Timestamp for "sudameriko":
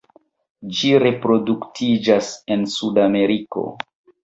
2.79-3.71